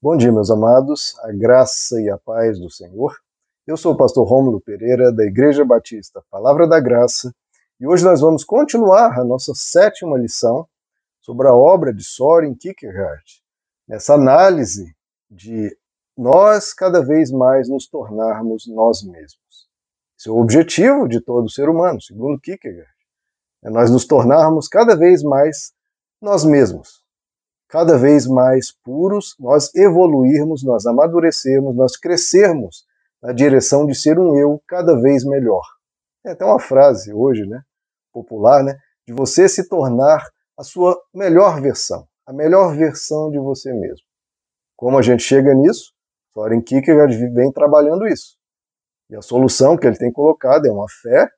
Bom 0.00 0.16
dia, 0.16 0.30
meus 0.30 0.48
amados, 0.48 1.18
a 1.24 1.32
graça 1.32 2.00
e 2.00 2.08
a 2.08 2.16
paz 2.16 2.56
do 2.60 2.70
Senhor. 2.70 3.18
Eu 3.66 3.76
sou 3.76 3.94
o 3.94 3.96
pastor 3.96 4.28
Rômulo 4.28 4.60
Pereira, 4.60 5.10
da 5.10 5.24
Igreja 5.24 5.64
Batista 5.64 6.22
Palavra 6.30 6.68
da 6.68 6.78
Graça, 6.78 7.34
e 7.80 7.84
hoje 7.84 8.04
nós 8.04 8.20
vamos 8.20 8.44
continuar 8.44 9.18
a 9.18 9.24
nossa 9.24 9.52
sétima 9.56 10.16
lição 10.16 10.68
sobre 11.20 11.48
a 11.48 11.52
obra 11.52 11.92
de 11.92 12.04
Soren 12.04 12.54
Kierkegaard, 12.54 13.42
nessa 13.88 14.14
análise 14.14 14.94
de 15.28 15.76
nós 16.16 16.72
cada 16.72 17.04
vez 17.04 17.32
mais 17.32 17.68
nos 17.68 17.88
tornarmos 17.88 18.68
nós 18.68 19.02
mesmos. 19.02 19.68
Esse 20.16 20.28
é 20.28 20.30
o 20.30 20.38
objetivo 20.38 21.08
de 21.08 21.20
todo 21.20 21.50
ser 21.50 21.68
humano, 21.68 22.00
segundo 22.00 22.40
Kierkegaard, 22.40 22.88
é 23.64 23.68
nós 23.68 23.90
nos 23.90 24.06
tornarmos 24.06 24.68
cada 24.68 24.94
vez 24.94 25.24
mais 25.24 25.72
nós 26.22 26.44
mesmos, 26.44 27.02
cada 27.68 27.98
vez 27.98 28.26
mais 28.26 28.72
puros, 28.72 29.34
nós 29.38 29.74
evoluirmos, 29.74 30.64
nós 30.64 30.86
amadurecermos, 30.86 31.76
nós 31.76 31.96
crescermos 31.96 32.84
na 33.22 33.32
direção 33.32 33.86
de 33.86 33.94
ser 33.94 34.18
um 34.18 34.36
eu 34.38 34.62
cada 34.66 34.98
vez 34.98 35.24
melhor. 35.24 35.64
É 36.24 36.30
até 36.30 36.44
uma 36.44 36.58
frase 36.58 37.12
hoje, 37.12 37.46
né, 37.46 37.62
popular, 38.12 38.64
né, 38.64 38.78
de 39.06 39.12
você 39.12 39.48
se 39.48 39.68
tornar 39.68 40.26
a 40.56 40.64
sua 40.64 40.98
melhor 41.14 41.60
versão, 41.60 42.06
a 42.26 42.32
melhor 42.32 42.74
versão 42.76 43.30
de 43.30 43.38
você 43.38 43.72
mesmo. 43.72 44.06
Como 44.76 44.98
a 44.98 45.02
gente 45.02 45.22
chega 45.22 45.54
nisso? 45.54 45.92
Soren 46.32 46.60
Kierkegaard 46.60 47.16
vem 47.34 47.52
trabalhando 47.52 48.06
isso. 48.06 48.36
E 49.10 49.16
a 49.16 49.22
solução 49.22 49.76
que 49.76 49.86
ele 49.86 49.96
tem 49.96 50.12
colocado 50.12 50.66
é 50.66 50.70
uma 50.70 50.86
fé, 50.88 51.28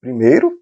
primeiro, 0.00 0.52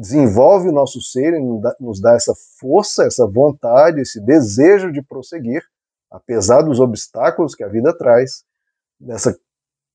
desenvolve 0.00 0.68
o 0.70 0.72
nosso 0.72 0.98
ser 1.02 1.34
e 1.34 1.40
nos 1.78 2.00
dá 2.00 2.14
essa 2.14 2.32
força, 2.58 3.04
essa 3.04 3.26
vontade, 3.26 4.00
esse 4.00 4.18
desejo 4.18 4.90
de 4.90 5.02
prosseguir, 5.02 5.62
apesar 6.10 6.62
dos 6.62 6.80
obstáculos 6.80 7.54
que 7.54 7.62
a 7.62 7.68
vida 7.68 7.96
traz, 7.96 8.42
dessa 8.98 9.38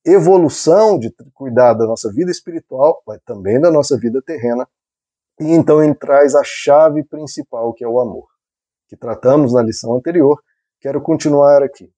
evolução 0.05 0.99
de 0.99 1.11
cuidar 1.33 1.73
da 1.73 1.87
nossa 1.87 2.13
vida 2.13 2.29
espiritual, 2.29 3.01
mas 3.07 3.19
também 3.25 3.59
da 3.59 3.71
nossa 3.71 3.97
vida 3.97 4.21
terrena. 4.21 4.67
E 5.39 5.51
então 5.51 5.83
ele 5.83 5.95
traz 5.95 6.35
a 6.35 6.43
chave 6.43 7.03
principal, 7.03 7.73
que 7.73 7.83
é 7.83 7.87
o 7.87 7.99
amor, 7.99 8.27
que 8.87 8.95
tratamos 8.95 9.53
na 9.53 9.63
lição 9.63 9.95
anterior. 9.95 10.39
Quero 10.79 11.01
continuar 11.01 11.63
aqui. 11.63 11.91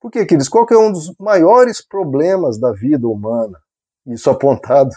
Porque, 0.00 0.24
queridos, 0.24 0.48
qual 0.48 0.64
que 0.64 0.72
é 0.72 0.78
um 0.78 0.90
dos 0.90 1.14
maiores 1.18 1.86
problemas 1.86 2.58
da 2.58 2.72
vida 2.72 3.06
humana? 3.06 3.58
Isso 4.06 4.30
apontado 4.30 4.90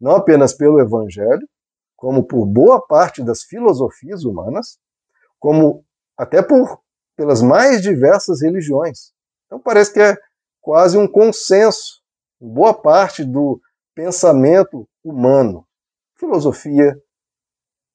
não 0.00 0.12
apenas 0.12 0.54
pelo 0.54 0.80
Evangelho, 0.80 1.46
como 2.00 2.24
por 2.24 2.46
boa 2.46 2.80
parte 2.80 3.22
das 3.22 3.42
filosofias 3.42 4.24
humanas, 4.24 4.78
como 5.38 5.84
até 6.16 6.40
por 6.40 6.80
pelas 7.14 7.42
mais 7.42 7.82
diversas 7.82 8.40
religiões. 8.40 9.12
Então 9.44 9.60
parece 9.60 9.92
que 9.92 10.00
é 10.00 10.16
quase 10.62 10.96
um 10.96 11.06
consenso 11.06 12.00
boa 12.40 12.72
parte 12.72 13.22
do 13.22 13.60
pensamento 13.94 14.88
humano, 15.04 15.66
filosofia, 16.14 16.98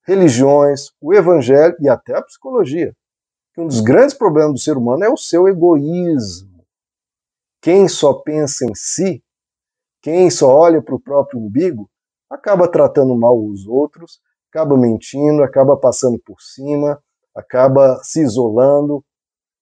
religiões, 0.04 0.92
o 1.02 1.12
evangelho 1.12 1.76
e 1.80 1.90
até 1.90 2.16
a 2.16 2.22
psicologia. 2.22 2.96
Que 3.56 3.62
um 3.62 3.66
dos 3.66 3.82
grandes 3.82 4.16
problemas 4.16 4.54
do 4.54 4.60
ser 4.60 4.78
humano 4.78 5.04
é 5.04 5.10
o 5.10 5.18
seu 5.18 5.48
egoísmo. 5.48 6.64
Quem 7.60 7.88
só 7.88 8.14
pensa 8.14 8.66
em 8.66 8.76
si, 8.76 9.24
quem 10.00 10.30
só 10.30 10.56
olha 10.56 10.80
para 10.80 10.94
o 10.94 11.02
próprio 11.02 11.40
umbigo, 11.40 11.90
acaba 12.30 12.70
tratando 12.70 13.16
mal 13.16 13.38
os 13.38 13.68
outros, 13.68 14.20
acaba 14.50 14.78
mentindo, 14.78 15.44
acaba 15.44 15.78
passando 15.78 16.20
por 16.20 16.42
cima, 16.42 17.02
acaba 17.36 18.00
se 18.04 18.22
isolando, 18.22 19.04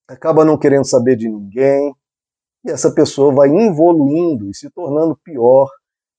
acaba 0.08 0.46
não 0.46 0.58
querendo 0.58 0.86
saber 0.86 1.16
de 1.16 1.28
ninguém, 1.28 1.96
e 2.66 2.72
essa 2.72 2.94
pessoa 2.94 3.34
vai 3.34 3.50
evoluindo 3.50 4.50
e 4.50 4.56
se 4.56 4.70
tornando 4.70 5.18
pior, 5.18 5.70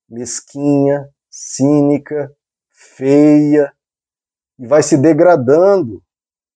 mesquinha, 0.08 1.08
cínica, 1.30 2.30
feia, 2.70 3.72
e 4.58 4.66
vai 4.66 4.82
se 4.82 4.96
degradando 4.96 6.02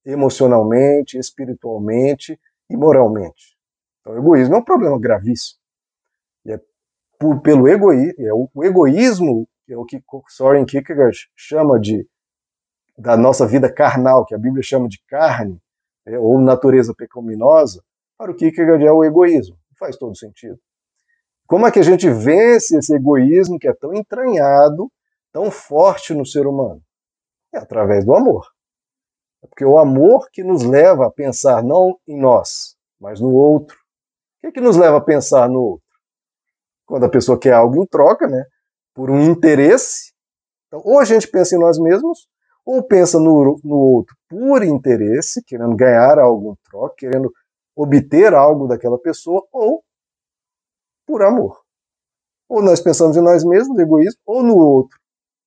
emocionalmente, 0.04 1.18
espiritualmente 1.18 2.38
e 2.68 2.76
moralmente. 2.76 3.56
Então, 4.00 4.14
o 4.14 4.18
egoísmo 4.18 4.54
é 4.54 4.58
um 4.58 4.64
problema 4.64 4.98
gravíssimo. 4.98 5.58
E 6.44 6.52
é 6.52 6.60
por, 7.18 7.40
pelo 7.40 7.66
egoísmo, 7.68 8.14
é 8.18 8.32
o, 8.32 8.48
o 8.54 8.64
egoísmo 8.64 9.48
o 9.76 9.84
que 9.84 10.02
Soren 10.28 10.64
Kierkegaard 10.64 11.28
chama 11.36 11.78
de 11.78 12.08
da 12.96 13.16
nossa 13.16 13.46
vida 13.46 13.72
carnal, 13.72 14.24
que 14.24 14.34
a 14.34 14.38
Bíblia 14.38 14.62
chama 14.62 14.88
de 14.88 15.00
carne, 15.06 15.62
né, 16.04 16.18
ou 16.18 16.40
natureza 16.40 16.92
pecaminosa, 16.92 17.82
para 18.16 18.32
o 18.32 18.34
Kierkegaard 18.34 18.84
é 18.84 18.90
o 18.90 19.04
egoísmo. 19.04 19.56
Faz 19.78 19.96
todo 19.96 20.16
sentido. 20.16 20.58
Como 21.46 21.66
é 21.66 21.70
que 21.70 21.78
a 21.78 21.82
gente 21.82 22.10
vence 22.10 22.76
esse 22.76 22.94
egoísmo 22.94 23.58
que 23.58 23.68
é 23.68 23.72
tão 23.72 23.94
entranhado, 23.94 24.90
tão 25.32 25.50
forte 25.50 26.12
no 26.12 26.26
ser 26.26 26.46
humano? 26.46 26.82
É 27.54 27.58
através 27.58 28.04
do 28.04 28.14
amor. 28.14 28.46
É 29.42 29.46
porque 29.46 29.64
o 29.64 29.78
amor 29.78 30.28
que 30.32 30.42
nos 30.42 30.64
leva 30.64 31.06
a 31.06 31.10
pensar 31.10 31.62
não 31.62 31.96
em 32.06 32.20
nós, 32.20 32.76
mas 33.00 33.20
no 33.20 33.32
outro. 33.32 33.76
O 33.76 34.40
que, 34.40 34.46
é 34.48 34.52
que 34.52 34.60
nos 34.60 34.76
leva 34.76 34.98
a 34.98 35.00
pensar 35.00 35.48
no 35.48 35.60
outro? 35.60 35.86
Quando 36.84 37.04
a 37.04 37.10
pessoa 37.10 37.38
quer 37.38 37.52
algo 37.52 37.82
em 37.82 37.86
troca, 37.86 38.26
né? 38.26 38.44
Por 38.98 39.12
um 39.12 39.30
interesse. 39.30 40.12
Então, 40.66 40.82
ou 40.84 40.98
a 40.98 41.04
gente 41.04 41.28
pensa 41.28 41.54
em 41.54 41.58
nós 41.60 41.78
mesmos, 41.78 42.26
ou 42.66 42.82
pensa 42.82 43.20
no, 43.20 43.56
no 43.62 43.76
outro 43.76 44.16
por 44.28 44.64
interesse, 44.64 45.40
querendo 45.44 45.76
ganhar 45.76 46.18
algo 46.18 46.50
em 46.50 46.68
troca, 46.68 46.96
querendo 46.98 47.32
obter 47.76 48.34
algo 48.34 48.66
daquela 48.66 48.98
pessoa, 48.98 49.46
ou 49.52 49.84
por 51.06 51.22
amor. 51.22 51.62
Ou 52.48 52.60
nós 52.60 52.80
pensamos 52.80 53.16
em 53.16 53.20
nós 53.20 53.44
mesmos, 53.44 53.78
egoísmo, 53.78 54.20
ou 54.26 54.42
no 54.42 54.56
outro 54.56 54.98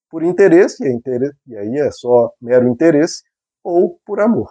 por 0.08 0.22
interesse, 0.22 0.82
e, 0.82 0.88
é 0.88 1.30
e 1.46 1.56
aí 1.56 1.76
é 1.76 1.90
só 1.90 2.32
mero 2.40 2.66
interesse, 2.66 3.22
ou 3.62 4.00
por 4.06 4.18
amor. 4.18 4.50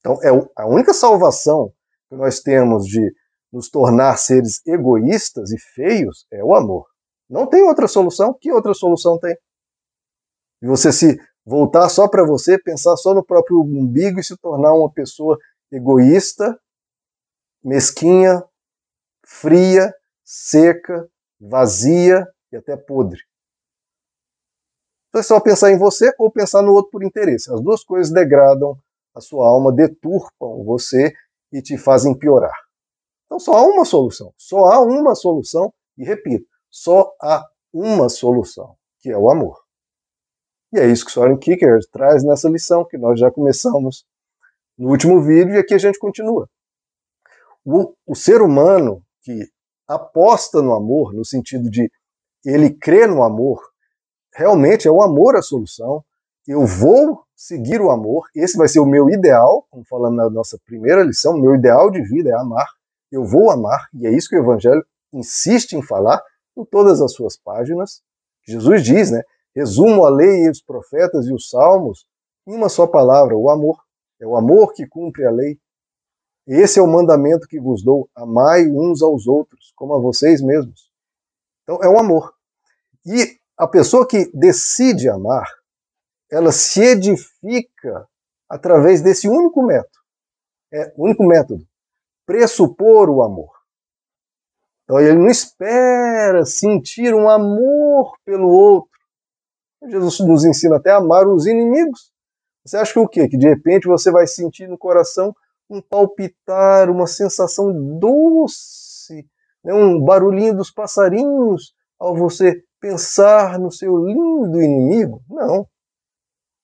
Então, 0.00 0.18
é 0.24 0.28
a 0.56 0.66
única 0.66 0.92
salvação 0.92 1.72
que 2.08 2.16
nós 2.16 2.40
temos 2.40 2.84
de 2.84 3.14
nos 3.52 3.70
tornar 3.70 4.16
seres 4.16 4.60
egoístas 4.66 5.52
e 5.52 5.58
feios 5.72 6.26
é 6.32 6.42
o 6.42 6.52
amor. 6.52 6.89
Não 7.30 7.46
tem 7.46 7.62
outra 7.62 7.86
solução. 7.86 8.34
Que 8.34 8.52
outra 8.52 8.74
solução 8.74 9.18
tem? 9.18 9.36
E 10.60 10.66
você 10.66 10.92
se 10.92 11.16
voltar 11.46 11.88
só 11.88 12.08
para 12.08 12.26
você, 12.26 12.58
pensar 12.58 12.96
só 12.96 13.14
no 13.14 13.24
próprio 13.24 13.60
umbigo 13.60 14.18
e 14.18 14.24
se 14.24 14.36
tornar 14.36 14.74
uma 14.74 14.92
pessoa 14.92 15.38
egoísta, 15.70 16.60
mesquinha, 17.62 18.42
fria, 19.24 19.94
seca, 20.24 21.08
vazia 21.40 22.26
e 22.52 22.56
até 22.56 22.76
podre. 22.76 23.20
Então 25.08 25.20
é 25.20 25.24
só 25.24 25.40
pensar 25.40 25.70
em 25.70 25.78
você 25.78 26.12
ou 26.18 26.30
pensar 26.30 26.62
no 26.62 26.72
outro 26.72 26.90
por 26.90 27.04
interesse. 27.04 27.52
As 27.52 27.60
duas 27.60 27.82
coisas 27.82 28.12
degradam 28.12 28.76
a 29.14 29.20
sua 29.20 29.48
alma, 29.48 29.72
deturpam 29.72 30.64
você 30.64 31.12
e 31.52 31.62
te 31.62 31.78
fazem 31.78 32.16
piorar. 32.16 32.54
Então 33.26 33.38
só 33.38 33.54
há 33.54 33.62
uma 33.62 33.84
solução. 33.84 34.32
Só 34.36 34.66
há 34.66 34.80
uma 34.80 35.14
solução, 35.14 35.72
e 35.96 36.04
repito, 36.04 36.49
só 36.70 37.12
há 37.20 37.44
uma 37.72 38.08
solução, 38.08 38.76
que 39.00 39.10
é 39.10 39.16
o 39.16 39.30
amor. 39.30 39.58
E 40.72 40.78
é 40.78 40.86
isso 40.86 41.04
que 41.04 41.12
Soren 41.12 41.36
Kierkegaard 41.36 41.88
traz 41.90 42.22
nessa 42.22 42.48
lição 42.48 42.84
que 42.84 42.96
nós 42.96 43.18
já 43.18 43.30
começamos 43.30 44.04
no 44.78 44.88
último 44.88 45.20
vídeo 45.20 45.54
e 45.54 45.58
aqui 45.58 45.74
a 45.74 45.78
gente 45.78 45.98
continua. 45.98 46.48
O, 47.64 47.92
o 48.06 48.14
ser 48.14 48.40
humano 48.40 49.02
que 49.22 49.48
aposta 49.86 50.62
no 50.62 50.72
amor, 50.72 51.12
no 51.12 51.24
sentido 51.24 51.68
de 51.68 51.90
ele 52.44 52.70
crê 52.70 53.06
no 53.06 53.22
amor, 53.22 53.60
realmente 54.34 54.86
é 54.86 54.90
o 54.90 55.02
amor 55.02 55.36
a 55.36 55.42
solução. 55.42 56.04
Eu 56.46 56.64
vou 56.64 57.24
seguir 57.36 57.80
o 57.80 57.90
amor, 57.90 58.28
esse 58.34 58.56
vai 58.56 58.68
ser 58.68 58.80
o 58.80 58.86
meu 58.86 59.10
ideal, 59.10 59.66
como 59.70 59.84
falando 59.84 60.16
na 60.16 60.30
nossa 60.30 60.58
primeira 60.64 61.02
lição, 61.02 61.34
o 61.34 61.40
meu 61.40 61.54
ideal 61.54 61.90
de 61.90 62.02
vida 62.02 62.30
é 62.30 62.34
amar. 62.34 62.66
Eu 63.10 63.24
vou 63.24 63.50
amar, 63.50 63.88
e 63.94 64.06
é 64.06 64.10
isso 64.10 64.28
que 64.28 64.36
o 64.36 64.42
Evangelho 64.42 64.84
insiste 65.12 65.72
em 65.72 65.82
falar, 65.82 66.22
em 66.60 66.64
todas 66.64 67.00
as 67.00 67.12
suas 67.12 67.36
páginas. 67.36 68.02
Jesus 68.46 68.82
diz, 68.82 69.10
né? 69.10 69.22
Resumo 69.54 70.04
a 70.04 70.10
lei 70.10 70.44
e 70.44 70.50
os 70.50 70.62
profetas 70.62 71.26
e 71.26 71.32
os 71.32 71.48
salmos 71.48 72.06
em 72.46 72.54
uma 72.54 72.68
só 72.68 72.86
palavra: 72.86 73.36
o 73.36 73.50
amor. 73.50 73.78
É 74.20 74.26
o 74.26 74.36
amor 74.36 74.74
que 74.74 74.86
cumpre 74.86 75.24
a 75.24 75.30
lei. 75.30 75.58
Esse 76.46 76.78
é 76.78 76.82
o 76.82 76.86
mandamento 76.86 77.46
que 77.46 77.60
vos 77.60 77.82
dou: 77.82 78.08
amai 78.14 78.66
uns 78.66 79.02
aos 79.02 79.26
outros, 79.26 79.72
como 79.74 79.94
a 79.94 79.98
vocês 79.98 80.42
mesmos. 80.42 80.90
Então, 81.62 81.82
é 81.82 81.88
o 81.88 81.98
amor. 81.98 82.34
E 83.06 83.38
a 83.56 83.66
pessoa 83.66 84.06
que 84.06 84.30
decide 84.34 85.08
amar, 85.08 85.46
ela 86.30 86.52
se 86.52 86.82
edifica 86.82 88.08
através 88.48 89.00
desse 89.02 89.28
único 89.28 89.62
método. 89.62 89.98
É 90.72 90.92
o 90.96 91.04
único 91.04 91.24
método. 91.26 91.64
Pressupor 92.26 93.08
o 93.08 93.22
amor. 93.22 93.59
Ele 94.98 95.18
não 95.18 95.28
espera 95.28 96.44
sentir 96.44 97.14
um 97.14 97.28
amor 97.28 98.12
pelo 98.24 98.48
outro. 98.48 98.90
Jesus 99.88 100.20
nos 100.20 100.44
ensina 100.44 100.76
até 100.76 100.90
a 100.90 100.96
amar 100.96 101.26
os 101.28 101.46
inimigos. 101.46 102.10
Você 102.64 102.76
acha 102.76 102.92
que 102.92 102.98
o 102.98 103.08
quê? 103.08 103.28
Que 103.28 103.38
de 103.38 103.48
repente 103.48 103.86
você 103.86 104.10
vai 104.10 104.26
sentir 104.26 104.68
no 104.68 104.78
coração 104.78 105.34
um 105.68 105.80
palpitar, 105.80 106.90
uma 106.90 107.06
sensação 107.06 107.72
doce, 107.98 109.24
né? 109.64 109.72
um 109.72 110.02
barulhinho 110.02 110.56
dos 110.56 110.70
passarinhos 110.70 111.72
ao 111.98 112.16
você 112.16 112.62
pensar 112.80 113.58
no 113.58 113.70
seu 113.70 113.96
lindo 113.96 114.60
inimigo? 114.60 115.22
Não. 115.30 115.66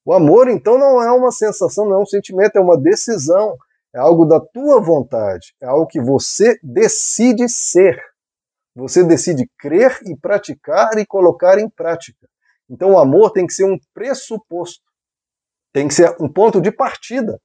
O 0.04 0.12
amor, 0.12 0.48
então, 0.48 0.78
não 0.78 1.02
é 1.02 1.10
uma 1.10 1.32
sensação, 1.32 1.86
não 1.86 1.96
é 1.96 2.02
um 2.02 2.06
sentimento, 2.06 2.56
é 2.56 2.60
uma 2.60 2.80
decisão, 2.80 3.56
é 3.92 3.98
algo 3.98 4.24
da 4.24 4.38
tua 4.38 4.80
vontade, 4.80 5.54
é 5.60 5.66
algo 5.66 5.86
que 5.86 6.00
você 6.00 6.58
decide 6.62 7.48
ser. 7.48 8.00
Você 8.76 9.02
decide 9.02 9.50
crer 9.58 9.98
e 10.04 10.14
praticar 10.14 10.98
e 10.98 11.06
colocar 11.06 11.58
em 11.58 11.68
prática. 11.68 12.28
Então, 12.68 12.92
o 12.92 12.98
amor 12.98 13.30
tem 13.30 13.46
que 13.46 13.54
ser 13.54 13.64
um 13.64 13.78
pressuposto, 13.94 14.84
tem 15.72 15.88
que 15.88 15.94
ser 15.94 16.14
um 16.20 16.30
ponto 16.30 16.60
de 16.60 16.70
partida. 16.70 17.40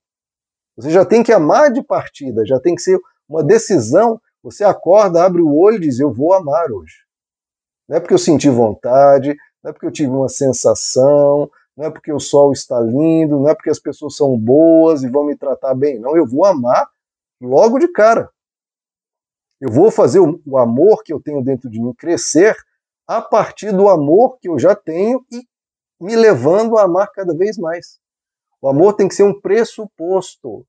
Você 0.75 0.89
já 0.89 1.06
tem 1.06 1.24
que 1.24 1.31
amar 1.31 1.72
de 1.72 1.81
partida, 1.81 2.45
já 2.45 2.60
tem 2.60 2.75
que 2.75 2.81
ser 2.81 3.00
uma 3.30 3.42
decisão. 3.42 4.19
Você 4.44 4.66
acorda, 4.66 5.24
abre 5.24 5.42
o 5.42 5.56
olho 5.56 5.78
e 5.78 5.81
diz: 5.81 6.00
Eu 6.00 6.12
vou 6.12 6.33
amar 6.33 6.69
hoje. 6.69 6.95
Não 7.88 7.98
é 7.98 8.00
porque 8.01 8.13
eu 8.13 8.18
senti 8.18 8.50
vontade, 8.50 9.36
não 9.63 9.69
é 9.69 9.74
porque 9.74 9.86
eu 9.86 9.92
tive 9.92 10.12
uma 10.12 10.30
sensação, 10.30 11.50
não 11.78 11.86
é 11.86 11.92
porque 11.92 12.12
o 12.12 12.19
sol 12.19 12.51
está 12.51 12.80
lindo, 12.80 13.39
não 13.39 13.48
é 13.48 13.56
porque 13.56 13.69
as 13.69 13.80
pessoas 13.80 14.18
são 14.18 14.38
boas 14.38 15.04
e 15.04 15.10
vão 15.10 15.25
me 15.25 15.38
tratar 15.38 15.75
bem. 15.75 15.98
Não, 15.98 16.18
eu 16.18 16.25
vou 16.25 16.44
amar 16.44 16.89
logo 17.39 17.80
de 17.80 17.88
cara. 17.88 18.30
Eu 19.62 19.72
vou 19.72 19.92
fazer 19.92 20.19
o 20.19 20.58
amor 20.58 21.04
que 21.04 21.13
eu 21.13 21.22
tenho 21.22 21.44
dentro 21.44 21.69
de 21.69 21.80
mim 21.80 21.94
crescer 21.94 22.58
a 23.08 23.22
partir 23.22 23.72
do 23.72 23.88
amor 23.88 24.40
que 24.40 24.50
eu 24.50 24.58
já 24.58 24.75
tenho 24.75 25.24
e 25.31 25.44
me 26.04 26.16
levando 26.16 26.78
a 26.78 26.84
amar 26.84 27.12
cada 27.12 27.36
vez 27.36 27.60
mais. 27.60 28.00
O 28.60 28.68
amor 28.68 28.94
tem 28.94 29.08
que 29.08 29.13
ser 29.13 29.24
um 29.24 29.40
pressuposto, 29.40 30.66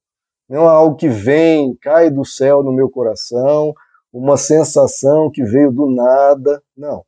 não 0.49 0.65
é 0.65 0.69
algo 0.69 0.97
que 0.97 1.09
vem, 1.09 1.75
cai 1.77 2.11
do 2.11 2.25
céu 2.25 2.63
no 2.63 2.73
meu 2.73 2.91
coração, 2.91 3.73
uma 4.13 4.37
sensação 4.37 5.31
que 5.31 5.43
veio 5.43 5.73
do 5.73 5.91
nada. 5.91 6.63
Não. 6.77 7.03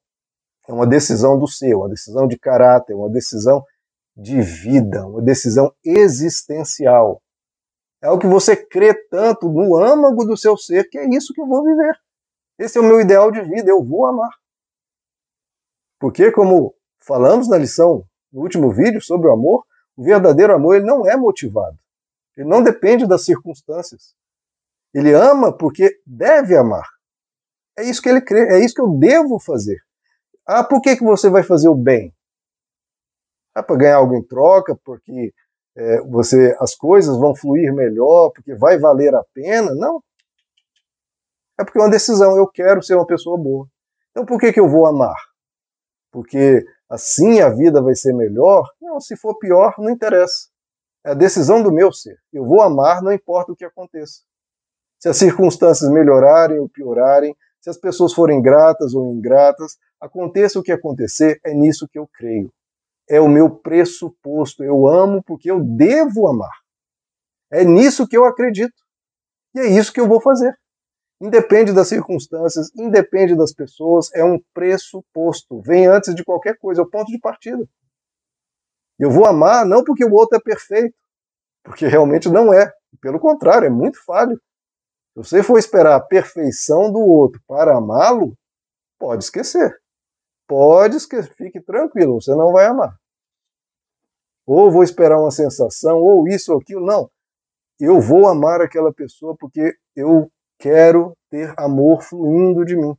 É 0.67 0.73
uma 0.73 0.87
decisão 0.87 1.39
do 1.39 1.47
ser, 1.47 1.75
uma 1.75 1.91
decisão 1.91 2.27
de 2.27 2.39
caráter, 2.39 2.95
uma 2.95 3.11
decisão 3.11 3.63
de 4.17 4.41
vida, 4.41 5.07
uma 5.07 5.21
decisão 5.21 5.71
existencial. 5.85 7.21
É 8.05 8.11
o 8.11 8.19
que 8.19 8.27
você 8.27 8.55
crê 8.55 8.93
tanto 9.09 9.49
no 9.49 9.79
âmago 9.79 10.27
do 10.27 10.37
seu 10.37 10.59
ser 10.59 10.91
que 10.91 10.99
é 10.99 11.09
isso 11.09 11.33
que 11.33 11.41
eu 11.41 11.47
vou 11.47 11.65
viver. 11.65 11.99
Esse 12.59 12.77
é 12.77 12.81
o 12.83 12.85
meu 12.85 13.01
ideal 13.01 13.31
de 13.33 13.41
vida, 13.41 13.71
eu 13.71 13.83
vou 13.83 14.05
amar. 14.05 14.29
Porque, 15.99 16.31
como 16.31 16.75
falamos 17.01 17.49
na 17.49 17.57
lição, 17.57 18.07
no 18.31 18.43
último 18.43 18.71
vídeo 18.71 19.01
sobre 19.01 19.27
o 19.27 19.33
amor, 19.33 19.65
o 19.97 20.05
verdadeiro 20.05 20.55
amor 20.55 20.77
ele 20.77 20.85
não 20.85 21.09
é 21.09 21.17
motivado. 21.17 21.79
Ele 22.37 22.47
não 22.47 22.63
depende 22.63 23.09
das 23.09 23.25
circunstâncias. 23.25 24.15
Ele 24.93 25.15
ama 25.15 25.57
porque 25.57 25.99
deve 26.07 26.55
amar. 26.55 26.87
É 27.75 27.85
isso 27.85 28.03
que 28.03 28.11
ele 28.11 28.21
crê, 28.21 28.53
é 28.53 28.63
isso 28.63 28.75
que 28.75 28.83
eu 28.83 28.99
devo 28.99 29.41
fazer. 29.41 29.81
Ah, 30.47 30.63
por 30.63 30.83
que, 30.83 30.95
que 30.95 31.03
você 31.03 31.31
vai 31.31 31.43
fazer 31.43 31.69
o 31.71 31.75
bem? 31.75 32.15
Ah, 33.55 33.63
para 33.63 33.77
ganhar 33.77 33.97
algo 33.97 34.15
em 34.15 34.23
troca, 34.23 34.79
porque 34.85 35.33
é, 35.77 36.01
você 36.03 36.57
as 36.61 36.75
coisas 36.75 37.17
vão 37.19 37.35
fluir 37.35 37.73
melhor, 37.75 38.31
porque 38.31 38.55
vai 38.55 38.79
valer 38.79 39.15
a 39.15 39.25
pena? 39.33 39.75
Não. 39.75 40.03
É 41.59 41.65
porque 41.65 41.79
é 41.79 41.83
uma 41.83 41.91
decisão, 41.91 42.37
eu 42.37 42.47
quero 42.49 42.83
ser 42.83 42.95
uma 42.95 43.07
pessoa 43.07 43.37
boa. 43.37 43.67
Então 44.11 44.25
por 44.25 44.39
que, 44.39 44.53
que 44.53 44.61
eu 44.61 44.69
vou 44.69 44.87
amar? 44.87 45.17
Porque 46.13 46.65
assim 46.89 47.41
a 47.41 47.49
vida 47.49 47.83
vai 47.83 47.95
ser 47.95 48.13
melhor? 48.13 48.69
Não, 48.81 49.01
se 49.01 49.17
for 49.17 49.39
pior, 49.39 49.75
não 49.79 49.91
interessa. 49.91 50.49
É 51.05 51.11
a 51.11 51.15
decisão 51.15 51.63
do 51.63 51.73
meu 51.73 51.93
ser. 51.93 52.19
Eu 52.33 52.47
vou 52.47 52.63
amar, 52.63 53.03
não 53.03 53.13
importa 53.13 53.53
o 53.53 53.57
que 53.57 53.65
aconteça. 53.65 54.23
Se 54.99 55.09
as 55.09 55.17
circunstâncias 55.19 55.91
melhorarem 55.91 56.59
ou 56.59 56.69
piorarem, 56.69 57.37
se 57.61 57.69
as 57.69 57.77
pessoas 57.77 58.13
forem 58.13 58.41
gratas 58.41 58.95
ou 58.95 59.13
ingratas, 59.13 59.77
aconteça 60.01 60.59
o 60.59 60.63
que 60.63 60.73
acontecer, 60.73 61.41
é 61.45 61.53
nisso 61.53 61.89
que 61.91 61.99
eu 61.99 62.09
creio. 62.13 62.53
É 63.09 63.21
o 63.21 63.29
meu 63.29 63.51
pressuposto. 63.51 64.65
Eu 64.65 64.87
amo 64.87 65.23
porque 65.23 65.51
eu 65.51 65.61
devo 65.61 66.27
amar. 66.29 66.57
É 67.51 67.65
nisso 67.65 68.09
que 68.09 68.17
eu 68.17 68.25
acredito. 68.25 68.75
E 69.55 69.61
é 69.61 69.67
isso 69.67 69.93
que 69.93 70.01
eu 70.01 70.09
vou 70.09 70.21
fazer. 70.21 70.59
Independe 71.21 71.73
das 71.73 71.89
circunstâncias, 71.89 72.71
independe 72.77 73.37
das 73.37 73.53
pessoas, 73.53 74.13
é 74.13 74.25
um 74.25 74.41
pressuposto. 74.53 75.61
Vem 75.63 75.87
antes 75.87 76.15
de 76.15 76.25
qualquer 76.25 76.59
coisa, 76.59 76.83
é 76.83 76.85
o 76.85 76.91
ponto 76.91 77.11
de 77.11 77.19
partida. 77.19 77.65
Eu 78.99 79.11
vou 79.11 79.25
amar 79.25 79.65
não 79.65 79.85
porque 79.85 80.05
o 80.05 80.13
outro 80.13 80.37
é 80.37 80.41
perfeito, 80.41 80.97
porque 81.63 81.87
realmente 81.87 82.29
não 82.29 82.53
é. 82.53 82.71
Pelo 83.01 83.21
contrário, 83.21 83.67
é 83.67 83.71
muito 83.71 84.05
falho. 84.05 84.37
Se 85.15 85.17
você 85.17 85.43
for 85.43 85.59
esperar 85.59 85.95
a 85.95 86.01
perfeição 86.01 86.93
do 86.93 87.01
outro 87.01 87.41
para 87.47 87.77
amá-lo, 87.77 88.37
pode 88.99 89.25
esquecer. 89.25 89.75
Pode 90.47 90.97
esquecer, 90.97 91.33
fique 91.35 91.61
tranquilo, 91.61 92.21
você 92.21 92.35
não 92.35 92.53
vai 92.53 92.67
amar. 92.67 92.99
Ou 94.47 94.71
vou 94.71 94.83
esperar 94.83 95.19
uma 95.19 95.31
sensação, 95.31 95.99
ou 95.99 96.29
isso 96.29 96.53
ou 96.53 96.61
aquilo. 96.61 96.85
Não. 96.85 97.11
Eu 97.81 98.01
vou 98.01 98.29
amar 98.29 98.61
aquela 98.61 98.93
pessoa 98.93 99.35
porque 99.39 99.75
eu 99.97 100.31
quero 100.59 101.17
ter 101.31 101.53
amor 101.57 102.03
fluindo 102.03 102.65
de 102.65 102.77
mim. 102.77 102.95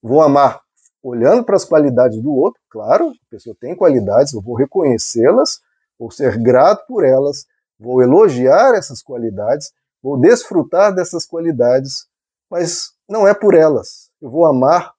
Vou 0.00 0.22
amar 0.22 0.62
olhando 1.02 1.44
para 1.44 1.56
as 1.56 1.64
qualidades 1.64 2.20
do 2.22 2.32
outro, 2.32 2.60
claro, 2.70 3.08
a 3.08 3.30
pessoa 3.30 3.56
tem 3.58 3.74
qualidades, 3.74 4.32
eu 4.32 4.40
vou 4.40 4.54
reconhecê-las, 4.54 5.60
vou 5.98 6.10
ser 6.10 6.40
grato 6.40 6.86
por 6.86 7.04
elas, 7.04 7.44
vou 7.78 8.00
elogiar 8.00 8.74
essas 8.74 9.02
qualidades, 9.02 9.72
vou 10.00 10.18
desfrutar 10.18 10.94
dessas 10.94 11.26
qualidades, 11.26 12.06
mas 12.48 12.92
não 13.08 13.26
é 13.26 13.34
por 13.34 13.54
elas. 13.54 14.10
Eu 14.20 14.30
vou 14.30 14.46
amar 14.46 14.92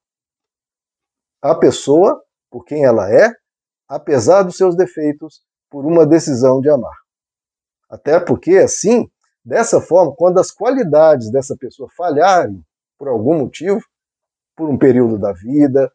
a 1.43 1.53
pessoa 1.53 2.23
por 2.49 2.63
quem 2.63 2.85
ela 2.85 3.13
é, 3.13 3.29
apesar 3.87 4.43
dos 4.43 4.55
seus 4.55 4.75
defeitos, 4.75 5.41
por 5.69 5.85
uma 5.85 6.05
decisão 6.05 6.61
de 6.61 6.69
amar. 6.69 6.95
Até 7.89 8.19
porque, 8.19 8.57
assim, 8.57 9.09
dessa 9.43 9.81
forma, 9.81 10.13
quando 10.15 10.39
as 10.39 10.51
qualidades 10.51 11.29
dessa 11.29 11.55
pessoa 11.57 11.89
falharem 11.97 12.63
por 12.97 13.07
algum 13.07 13.37
motivo, 13.39 13.81
por 14.55 14.69
um 14.69 14.77
período 14.77 15.19
da 15.19 15.33
vida, 15.33 15.91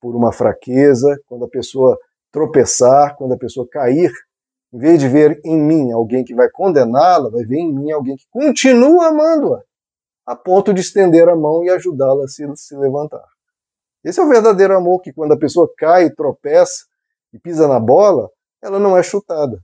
por 0.00 0.14
uma 0.14 0.32
fraqueza, 0.32 1.18
quando 1.26 1.46
a 1.46 1.48
pessoa 1.48 1.98
tropeçar, 2.30 3.16
quando 3.16 3.34
a 3.34 3.38
pessoa 3.38 3.66
cair 3.68 4.12
em 4.72 4.78
vez 4.78 4.98
de 4.98 5.08
ver 5.08 5.40
em 5.44 5.60
mim 5.60 5.92
alguém 5.92 6.24
que 6.24 6.34
vai 6.34 6.48
condená-la, 6.48 7.28
vai 7.28 7.44
ver 7.44 7.58
em 7.58 7.74
mim 7.74 7.90
alguém 7.90 8.16
que 8.16 8.26
continua 8.30 9.08
amando-a, 9.08 9.62
a 10.24 10.34
ponto 10.34 10.72
de 10.72 10.80
estender 10.80 11.28
a 11.28 11.36
mão 11.36 11.62
e 11.62 11.68
ajudá-la 11.70 12.24
a 12.24 12.28
se, 12.28 12.46
se 12.56 12.76
levantar. 12.76 13.31
Esse 14.04 14.20
é 14.20 14.22
o 14.22 14.28
verdadeiro 14.28 14.76
amor, 14.76 15.00
que 15.00 15.12
quando 15.12 15.32
a 15.32 15.38
pessoa 15.38 15.72
cai, 15.76 16.10
tropeça 16.10 16.86
e 17.32 17.38
pisa 17.38 17.68
na 17.68 17.78
bola, 17.78 18.28
ela 18.60 18.78
não 18.78 18.96
é 18.96 19.02
chutada. 19.02 19.62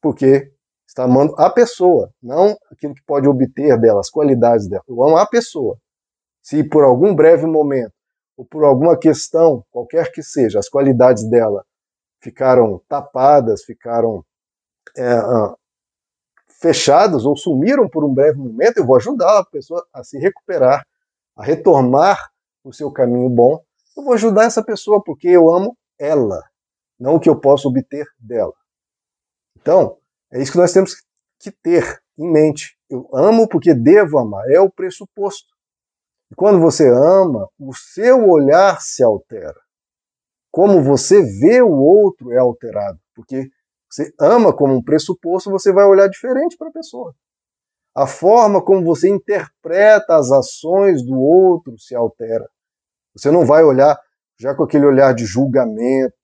Porque 0.00 0.50
está 0.86 1.04
amando 1.04 1.34
a 1.38 1.50
pessoa, 1.50 2.10
não 2.22 2.56
aquilo 2.70 2.94
que 2.94 3.02
pode 3.04 3.28
obter 3.28 3.78
dela, 3.78 4.00
as 4.00 4.10
qualidades 4.10 4.68
dela. 4.68 4.82
Eu 4.88 5.02
amo 5.02 5.16
a 5.16 5.26
pessoa. 5.26 5.78
Se 6.42 6.64
por 6.64 6.82
algum 6.82 7.14
breve 7.14 7.46
momento, 7.46 7.92
ou 8.36 8.46
por 8.46 8.64
alguma 8.64 8.98
questão, 8.98 9.62
qualquer 9.70 10.10
que 10.10 10.22
seja, 10.22 10.58
as 10.58 10.68
qualidades 10.68 11.28
dela 11.28 11.64
ficaram 12.22 12.82
tapadas, 12.88 13.62
ficaram 13.62 14.24
é, 14.96 15.14
uh, 15.18 15.56
fechadas 16.60 17.26
ou 17.26 17.36
sumiram 17.36 17.88
por 17.88 18.02
um 18.02 18.12
breve 18.12 18.38
momento, 18.38 18.78
eu 18.78 18.86
vou 18.86 18.96
ajudar 18.96 19.38
a 19.38 19.44
pessoa 19.44 19.86
a 19.92 20.02
se 20.02 20.18
recuperar, 20.18 20.82
a 21.36 21.44
retomar 21.44 22.29
o 22.64 22.72
seu 22.72 22.90
caminho 22.90 23.28
bom. 23.28 23.62
Eu 23.96 24.04
vou 24.04 24.14
ajudar 24.14 24.44
essa 24.44 24.62
pessoa 24.64 25.02
porque 25.02 25.28
eu 25.28 25.52
amo 25.52 25.76
ela, 25.98 26.42
não 26.98 27.16
o 27.16 27.20
que 27.20 27.28
eu 27.28 27.38
posso 27.38 27.68
obter 27.68 28.06
dela. 28.18 28.54
Então, 29.58 29.98
é 30.32 30.40
isso 30.40 30.52
que 30.52 30.58
nós 30.58 30.72
temos 30.72 30.94
que 31.38 31.50
ter 31.50 32.00
em 32.18 32.30
mente. 32.30 32.78
Eu 32.88 33.08
amo 33.14 33.48
porque 33.48 33.74
devo 33.74 34.18
amar, 34.18 34.48
é 34.50 34.60
o 34.60 34.70
pressuposto. 34.70 35.48
E 36.30 36.34
quando 36.34 36.60
você 36.60 36.88
ama, 36.88 37.48
o 37.58 37.74
seu 37.74 38.28
olhar 38.28 38.80
se 38.80 39.02
altera 39.02 39.60
como 40.50 40.82
você 40.82 41.22
vê 41.22 41.62
o 41.62 41.70
outro 41.70 42.32
é 42.32 42.38
alterado, 42.38 42.98
porque 43.14 43.48
você 43.88 44.12
ama 44.20 44.54
como 44.54 44.74
um 44.74 44.82
pressuposto, 44.82 45.50
você 45.50 45.72
vai 45.72 45.84
olhar 45.84 46.08
diferente 46.08 46.56
para 46.56 46.68
a 46.68 46.72
pessoa. 46.72 47.14
A 47.94 48.06
forma 48.06 48.62
como 48.62 48.84
você 48.84 49.08
interpreta 49.08 50.16
as 50.16 50.30
ações 50.30 51.04
do 51.04 51.18
outro 51.18 51.78
se 51.78 51.94
altera. 51.94 52.48
Você 53.14 53.30
não 53.30 53.44
vai 53.44 53.64
olhar 53.64 53.98
já 54.38 54.54
com 54.54 54.62
aquele 54.62 54.86
olhar 54.86 55.12
de 55.12 55.26
julgamento, 55.26 56.14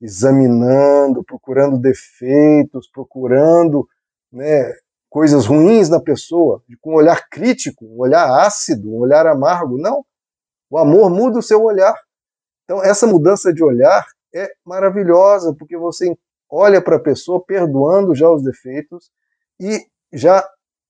examinando, 0.00 1.24
procurando 1.24 1.78
defeitos, 1.78 2.88
procurando 2.92 3.88
né, 4.30 4.72
coisas 5.08 5.46
ruins 5.46 5.88
na 5.88 6.00
pessoa, 6.00 6.62
com 6.80 6.92
um 6.92 6.96
olhar 6.96 7.28
crítico, 7.28 7.84
um 7.86 7.98
olhar 7.98 8.28
ácido, 8.46 8.92
um 8.92 8.98
olhar 8.98 9.26
amargo. 9.26 9.78
Não. 9.78 10.04
O 10.70 10.78
amor 10.78 11.10
muda 11.10 11.38
o 11.38 11.42
seu 11.42 11.62
olhar. 11.62 11.94
Então, 12.64 12.82
essa 12.84 13.06
mudança 13.06 13.52
de 13.52 13.64
olhar 13.64 14.04
é 14.34 14.48
maravilhosa, 14.64 15.54
porque 15.58 15.76
você 15.76 16.16
olha 16.50 16.82
para 16.82 16.96
a 16.96 17.02
pessoa 17.02 17.42
perdoando 17.44 18.14
já 18.14 18.30
os 18.30 18.42
defeitos 18.42 19.10
e 19.58 19.86
já 20.12 20.46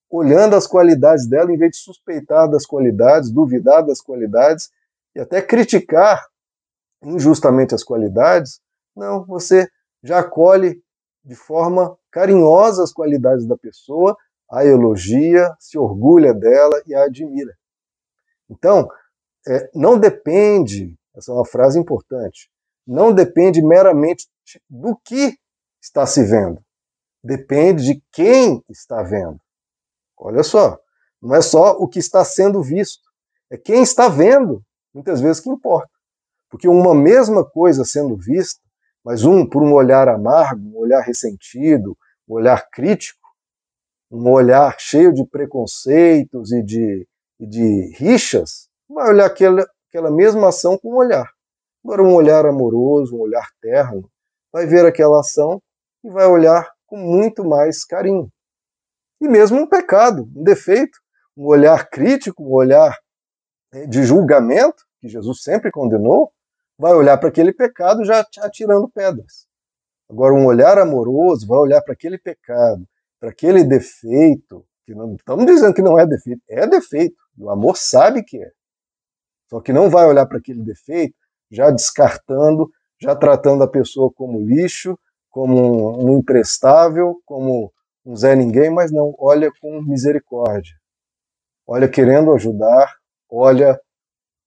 olhando 0.09 0.55
as 0.55 0.65
qualidades 0.65 1.27
dela, 1.27 1.51
em 1.51 1.57
vez 1.57 1.71
de 1.71 1.77
suspeitar 1.77 2.49
das 2.49 2.65
qualidades, 2.65 3.31
duvidar 3.31 3.85
das 3.85 4.01
qualidades 4.01 4.69
e 5.15 5.19
até 5.19 5.41
criticar 5.41 6.25
injustamente 7.03 7.75
as 7.75 7.83
qualidades, 7.83 8.59
não, 8.95 9.25
você 9.25 9.69
já 10.03 10.19
acolhe 10.19 10.81
de 11.23 11.35
forma 11.35 11.97
carinhosa 12.09 12.83
as 12.83 12.93
qualidades 12.93 13.45
da 13.45 13.57
pessoa, 13.57 14.17
a 14.49 14.65
elogia, 14.65 15.53
se 15.59 15.77
orgulha 15.77 16.33
dela 16.33 16.81
e 16.87 16.95
a 16.95 17.03
admira. 17.03 17.53
Então, 18.49 18.87
é, 19.47 19.69
não 19.75 19.99
depende, 19.99 20.95
essa 21.15 21.31
é 21.31 21.35
uma 21.35 21.45
frase 21.45 21.77
importante, 21.77 22.49
não 22.85 23.13
depende 23.13 23.61
meramente 23.61 24.27
do 24.69 24.95
que 25.03 25.37
está 25.81 26.05
se 26.05 26.23
vendo, 26.23 26.63
depende 27.23 27.83
de 27.83 28.03
quem 28.11 28.63
está 28.69 29.03
vendo. 29.03 29.39
Olha 30.17 30.43
só, 30.43 30.79
não 31.21 31.35
é 31.35 31.41
só 31.41 31.71
o 31.73 31.87
que 31.87 31.99
está 31.99 32.23
sendo 32.25 32.61
visto, 32.61 33.03
é 33.49 33.57
quem 33.57 33.81
está 33.81 34.09
vendo, 34.09 34.63
muitas 34.93 35.21
vezes 35.21 35.39
que 35.39 35.49
importa. 35.49 35.89
Porque 36.49 36.67
uma 36.67 36.95
mesma 36.95 37.45
coisa 37.45 37.83
sendo 37.83 38.15
vista, 38.17 38.61
mas 39.03 39.23
um 39.23 39.47
por 39.47 39.61
um 39.61 39.73
olhar 39.73 40.07
amargo, 40.07 40.61
um 40.61 40.77
olhar 40.77 41.01
ressentido, 41.01 41.97
um 42.27 42.35
olhar 42.35 42.67
crítico, 42.69 43.27
um 44.11 44.29
olhar 44.29 44.75
cheio 44.79 45.13
de 45.13 45.25
preconceitos 45.25 46.51
e 46.51 46.63
de, 46.63 47.07
e 47.39 47.45
de 47.47 47.93
rixas, 47.97 48.69
vai 48.89 49.09
olhar 49.09 49.25
aquela, 49.25 49.65
aquela 49.89 50.09
mesma 50.09 50.49
ação 50.49 50.77
com 50.77 50.93
um 50.93 50.97
olhar. 50.97 51.29
Agora, 51.83 52.03
um 52.03 52.13
olhar 52.13 52.45
amoroso, 52.45 53.15
um 53.15 53.21
olhar 53.21 53.47
terno, 53.61 54.09
vai 54.51 54.65
ver 54.65 54.85
aquela 54.85 55.19
ação 55.19 55.61
e 56.03 56.09
vai 56.09 56.25
olhar 56.25 56.69
com 56.85 56.97
muito 56.97 57.45
mais 57.45 57.85
carinho. 57.85 58.31
E 59.19 59.27
mesmo 59.27 59.59
um 59.59 59.67
pecado, 59.67 60.29
um 60.35 60.43
defeito, 60.43 60.99
um 61.35 61.45
olhar 61.45 61.89
crítico, 61.89 62.43
um 62.43 62.53
olhar 62.53 62.97
eh, 63.73 63.87
de 63.87 64.03
julgamento, 64.03 64.83
que 64.99 65.07
Jesus 65.07 65.41
sempre 65.41 65.71
condenou, 65.71 66.31
vai 66.77 66.93
olhar 66.93 67.17
para 67.17 67.29
aquele 67.29 67.51
pecado 67.51 68.05
já 68.05 68.25
atirando 68.39 68.89
pedras. 68.89 69.47
Agora, 70.09 70.33
um 70.33 70.45
olhar 70.45 70.77
amoroso 70.77 71.47
vai 71.47 71.57
olhar 71.57 71.81
para 71.81 71.93
aquele 71.93 72.17
pecado, 72.17 72.87
para 73.19 73.29
aquele 73.29 73.63
defeito, 73.63 74.65
que 74.85 74.95
não 74.95 75.15
estamos 75.15 75.45
dizendo 75.45 75.73
que 75.73 75.81
não 75.81 75.99
é 75.99 76.05
defeito, 76.05 76.41
é 76.47 76.65
defeito. 76.65 77.15
O 77.37 77.49
amor 77.49 77.75
sabe 77.75 78.23
que 78.23 78.41
é. 78.41 78.51
Só 79.49 79.59
que 79.59 79.73
não 79.73 79.89
vai 79.89 80.05
olhar 80.05 80.25
para 80.25 80.37
aquele 80.37 80.63
defeito 80.63 81.15
já 81.51 81.71
descartando, 81.71 82.69
já 82.99 83.15
tratando 83.15 83.63
a 83.63 83.67
pessoa 83.67 84.11
como 84.11 84.39
lixo, 84.39 84.97
como 85.29 86.03
um 86.03 86.17
imprestável, 86.17 87.21
como 87.25 87.71
um 88.07 88.15
Zé 88.15 88.37
Ninguém, 88.37 88.69
mas 88.69 88.89
não, 88.89 89.13
olha 89.19 89.51
com 89.59 89.81
misericórdia. 89.81 90.73
Olha 91.67 91.89
querendo 91.89 92.33
ajudar, 92.33 92.95
olha 93.29 93.77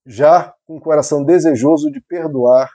já 0.07 0.55
com 0.67 0.79
o 0.79 0.81
coração 0.81 1.23
desejoso 1.23 1.91
de 1.91 2.01
perdoar 2.01 2.71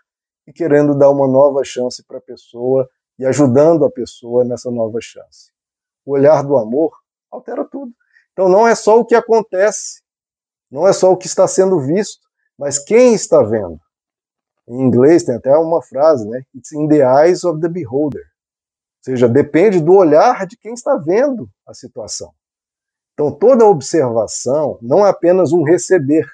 e 0.46 0.54
querendo 0.54 0.96
dar 0.96 1.10
uma 1.10 1.28
nova 1.28 1.64
chance 1.64 2.06
para 2.06 2.20
a 2.20 2.22
pessoa 2.22 2.88
e 3.18 3.26
ajudando 3.26 3.84
a 3.84 3.90
pessoa 3.90 4.46
nessa 4.46 4.70
nova 4.70 5.00
chance. 5.02 5.52
O 6.06 6.12
olhar 6.12 6.44
do 6.44 6.56
amor 6.56 6.96
altera 7.32 7.66
tudo. 7.66 7.92
Então 8.32 8.48
não 8.48 8.68
é 8.68 8.76
só 8.76 9.00
o 9.00 9.06
que 9.06 9.16
acontece, 9.16 10.04
não 10.70 10.88
é 10.88 10.94
só 10.94 11.12
o 11.12 11.18
que 11.18 11.26
está 11.26 11.48
sendo 11.48 11.80
visto, 11.80 12.22
mas 12.60 12.78
quem 12.78 13.16
está 13.16 13.42
vendo. 13.42 13.80
Em 14.68 14.82
inglês 14.82 15.24
tem 15.24 15.36
até 15.36 15.52
uma 15.58 15.82
frase, 15.82 16.30
né? 16.30 16.44
It's 16.54 16.72
in 16.74 16.88
the 16.88 17.02
eyes 17.02 17.44
of 17.44 17.60
the 17.60 17.70
beholder 17.70 18.35
seja, 19.06 19.30
depende 19.30 19.80
do 19.80 19.94
olhar 19.94 20.48
de 20.48 20.58
quem 20.58 20.74
está 20.74 20.98
vendo 20.98 21.48
a 21.68 21.74
situação. 21.74 22.34
Então, 23.14 23.32
toda 23.32 23.66
observação 23.66 24.80
não 24.82 25.06
é 25.06 25.10
apenas 25.10 25.54
um 25.54 25.64
receber, 25.64 26.28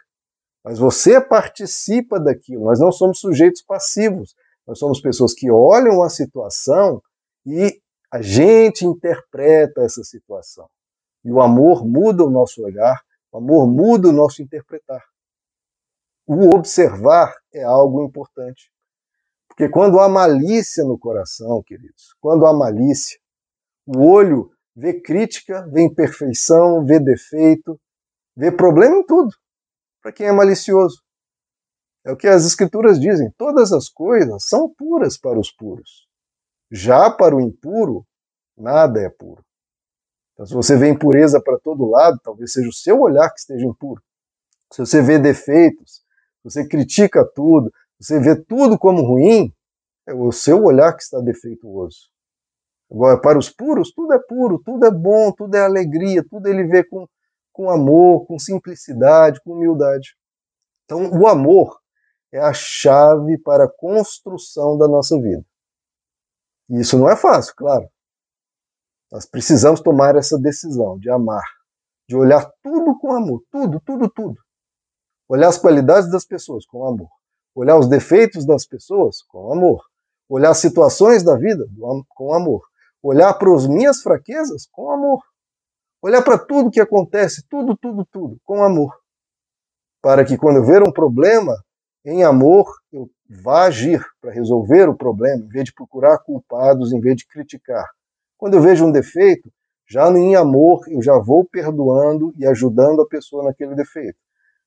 mas 0.64 0.80
você 0.80 1.20
participa 1.20 2.20
daquilo. 2.20 2.66
Nós 2.66 2.80
não 2.80 2.92
somos 2.92 3.20
sujeitos 3.20 3.62
passivos, 3.62 4.34
nós 4.66 4.80
somos 4.80 5.02
pessoas 5.02 5.34
que 5.34 5.52
olham 5.52 6.02
a 6.02 6.10
situação 6.10 7.02
e 7.46 7.80
a 8.12 8.22
gente 8.22 8.86
interpreta 8.86 9.82
essa 9.82 10.04
situação. 10.04 10.68
E 11.24 11.32
o 11.32 11.42
amor 11.42 11.86
muda 11.86 12.24
o 12.24 12.30
nosso 12.30 12.64
olhar, 12.64 13.00
o 13.32 13.38
amor 13.38 13.68
muda 13.68 14.10
o 14.10 14.14
nosso 14.14 14.42
interpretar. 14.42 15.04
O 16.26 16.56
observar 16.56 17.36
é 17.54 17.64
algo 17.64 18.04
importante. 18.04 18.72
Porque 19.52 19.68
quando 19.68 20.00
há 20.00 20.08
malícia 20.08 20.86
no 20.86 20.98
coração, 20.98 21.62
queridos, 21.62 22.16
quando 22.22 22.46
há 22.46 22.54
malícia, 22.54 23.20
o 23.86 24.00
olho 24.00 24.50
vê 24.74 25.02
crítica, 25.02 25.68
vê 25.70 25.82
imperfeição, 25.84 26.86
vê 26.86 27.02
defeito, 27.02 27.78
vê 28.34 28.50
problema 28.50 28.96
em 28.96 29.06
tudo, 29.06 29.30
para 30.02 30.14
quem 30.14 30.28
é 30.28 30.32
malicioso. 30.32 31.04
É 32.06 32.14
o 32.14 32.18
que 32.18 32.30
as 32.30 32.46
escrituras 32.46 32.98
dizem: 32.98 33.30
todas 33.38 33.74
as 33.74 33.90
coisas 33.90 34.48
são 34.48 34.74
puras 34.74 35.18
para 35.18 35.38
os 35.38 35.52
puros. 35.52 36.08
Já 36.72 37.12
para 37.12 37.36
o 37.36 37.42
impuro, 37.42 38.06
nada 38.58 39.02
é 39.02 39.10
puro. 39.10 39.44
Então, 40.34 40.46
se 40.46 40.54
você 40.54 40.78
vê 40.78 40.88
impureza 40.88 41.42
para 41.44 41.60
todo 41.60 41.90
lado, 41.90 42.18
talvez 42.24 42.54
seja 42.54 42.70
o 42.70 42.74
seu 42.74 43.02
olhar 43.02 43.30
que 43.30 43.40
esteja 43.42 43.66
impuro. 43.66 44.02
Se 44.72 44.80
você 44.80 45.02
vê 45.02 45.20
defeitos, 45.20 46.02
você 46.42 46.66
critica 46.66 47.30
tudo, 47.36 47.70
você 48.02 48.20
vê 48.20 48.36
tudo 48.36 48.80
como 48.80 49.04
ruim, 49.04 49.54
é 50.08 50.14
o 50.14 50.32
seu 50.32 50.64
olhar 50.64 50.92
que 50.94 51.04
está 51.04 51.20
defeituoso. 51.20 52.10
Agora, 52.92 53.22
para 53.22 53.38
os 53.38 53.48
puros, 53.48 53.94
tudo 53.94 54.14
é 54.14 54.20
puro, 54.20 54.60
tudo 54.66 54.86
é 54.88 54.92
bom, 54.92 55.32
tudo 55.32 55.56
é 55.56 55.62
alegria, 55.62 56.26
tudo 56.28 56.48
ele 56.48 56.66
vê 56.66 56.84
com, 56.84 57.08
com 57.54 57.70
amor, 57.70 58.26
com 58.26 58.40
simplicidade, 58.40 59.40
com 59.44 59.54
humildade. 59.54 60.16
Então, 60.84 61.12
o 61.12 61.28
amor 61.28 61.80
é 62.34 62.40
a 62.40 62.52
chave 62.54 63.38
para 63.38 63.66
a 63.66 63.72
construção 63.72 64.78
da 64.80 64.88
nossa 64.88 65.16
vida. 65.22 65.46
E 66.70 66.80
isso 66.80 66.98
não 66.98 67.08
é 67.08 67.16
fácil, 67.16 67.54
claro. 67.56 67.88
Nós 69.12 69.28
precisamos 69.28 69.80
tomar 69.80 70.16
essa 70.16 70.40
decisão 70.40 70.98
de 70.98 71.10
amar, 71.10 71.46
de 72.10 72.16
olhar 72.16 72.52
tudo 72.64 72.98
com 72.98 73.14
amor, 73.14 73.44
tudo, 73.52 73.80
tudo, 73.86 74.10
tudo. 74.10 74.42
Olhar 75.30 75.50
as 75.50 75.58
qualidades 75.58 76.10
das 76.12 76.26
pessoas 76.26 76.66
com 76.66 76.86
amor 76.86 77.21
olhar 77.56 77.78
os 77.78 77.88
defeitos 77.88 78.46
das 78.46 78.66
pessoas 78.66 79.22
com 79.24 79.52
amor, 79.52 79.84
olhar 80.30 80.52
as 80.52 80.60
situações 80.60 81.24
da 81.24 81.36
vida 81.36 81.66
com 82.10 82.34
amor, 82.34 82.62
olhar 83.04 83.34
para 83.34 83.54
as 83.54 83.68
minhas 83.68 84.02
fraquezas 84.02 84.68
com 84.72 84.92
amor, 84.92 85.22
olhar 86.02 86.22
para 86.22 86.38
tudo 86.38 86.72
que 86.72 86.80
acontece, 86.80 87.44
tudo, 87.50 87.76
tudo, 87.78 88.06
tudo, 88.06 88.38
com 88.46 88.64
amor. 88.64 88.96
Para 90.02 90.26
que 90.26 90.38
quando 90.38 90.58
eu 90.58 90.66
ver 90.66 90.82
um 90.82 90.92
problema, 90.92 91.56
em 92.04 92.24
amor, 92.24 92.66
eu 92.92 93.10
vá 93.30 93.66
agir 93.66 94.04
para 94.20 94.32
resolver 94.32 94.90
o 94.90 94.96
problema, 94.96 95.44
em 95.44 95.48
vez 95.48 95.66
de 95.66 95.74
procurar 95.74 96.18
culpados, 96.20 96.92
em 96.92 97.00
vez 97.00 97.18
de 97.18 97.28
criticar. 97.28 97.88
Quando 98.38 98.56
eu 98.56 98.62
vejo 98.62 98.86
um 98.86 98.92
defeito, 98.92 99.52
já 99.88 100.10
em 100.10 100.36
amor, 100.36 100.82
eu 100.88 101.02
já 101.02 101.20
vou 101.20 101.46
perdoando 101.46 102.34
e 102.38 102.48
ajudando 102.48 103.02
a 103.02 103.08
pessoa 103.08 103.44
naquele 103.44 103.76
defeito. 103.76 104.18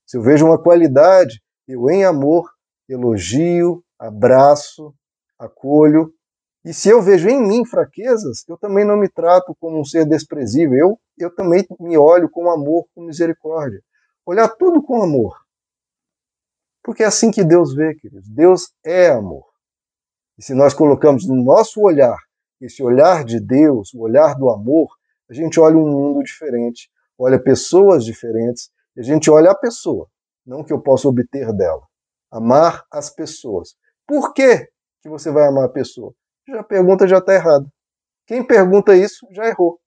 Se 0.07 0.17
eu 0.17 0.23
vejo 0.23 0.47
uma 0.47 0.63
qualidade, 0.63 1.43
eu 1.67 1.91
em 1.91 2.05
amor 2.05 2.49
elogio, 2.89 3.83
abraço, 3.99 4.95
acolho. 5.39 6.13
E 6.65 6.73
se 6.73 6.89
eu 6.89 7.03
vejo 7.03 7.29
em 7.29 7.41
mim 7.41 7.65
fraquezas, 7.65 8.45
eu 8.49 8.57
também 8.57 8.85
não 8.85 8.97
me 8.97 9.09
trato 9.09 9.55
como 9.61 9.79
um 9.79 9.85
ser 9.85 10.07
desprezível. 10.07 10.77
Eu, 10.77 11.01
eu 11.19 11.35
também 11.35 11.67
me 11.81 11.97
olho 11.97 12.29
com 12.31 12.51
amor, 12.51 12.87
com 12.95 13.05
misericórdia. 13.05 13.83
Olhar 14.25 14.49
tudo 14.49 14.83
com 14.83 15.03
amor. 15.03 15.37
Porque 16.83 17.03
é 17.03 17.07
assim 17.07 17.31
que 17.31 17.45
Deus 17.45 17.75
vê, 17.75 17.95
queridos. 17.95 18.29
Deus 18.29 18.73
é 18.85 19.11
amor. 19.11 19.45
E 20.39 20.43
se 20.43 20.55
nós 20.55 20.75
colocamos 20.75 21.27
no 21.27 21.37
nosso 21.37 21.81
olhar 21.81 22.19
esse 22.61 22.83
olhar 22.83 23.25
de 23.25 23.39
Deus, 23.39 23.93
o 23.93 24.01
olhar 24.01 24.35
do 24.35 24.49
amor, 24.49 24.89
a 25.29 25.35
gente 25.35 25.61
olha 25.61 25.77
um 25.77 25.87
mundo 25.87 26.23
diferente, 26.23 26.89
olha 27.19 27.39
pessoas 27.39 28.05
diferentes, 28.05 28.71
e 28.97 29.01
a 29.01 29.03
gente 29.03 29.31
olha 29.31 29.51
a 29.51 29.55
pessoa, 29.55 30.09
não 30.47 30.61
o 30.61 30.65
que 30.65 30.73
eu 30.73 30.81
posso 30.81 31.09
obter 31.09 31.53
dela 31.53 31.83
amar 32.35 32.85
as 32.91 33.11
pessoas. 33.11 33.77
Por 34.07 34.35
que, 34.35 34.67
que 35.03 35.09
você 35.09 35.31
vai 35.31 35.47
amar 35.47 35.67
a 35.67 35.73
pessoa? 35.73 36.13
Já 36.49 36.61
a 36.61 36.65
pergunta 36.65 37.07
já 37.07 37.19
está 37.19 37.33
errada. 37.33 37.67
Quem 38.27 38.45
pergunta 38.45 38.97
isso 38.97 39.27
já 39.31 39.47
errou. 39.47 39.79